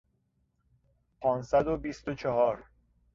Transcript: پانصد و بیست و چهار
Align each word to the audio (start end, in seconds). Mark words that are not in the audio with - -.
پانصد 1.21 1.67
و 1.67 1.77
بیست 1.77 2.07
و 2.07 2.13
چهار 2.13 2.63